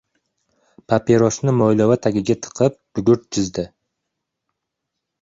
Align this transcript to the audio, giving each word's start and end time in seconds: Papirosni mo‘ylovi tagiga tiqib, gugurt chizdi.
Papirosni 0.93 1.53
mo‘ylovi 1.59 1.99
tagiga 2.07 2.39
tiqib, 2.47 2.83
gugurt 3.01 3.31
chizdi. 3.39 3.71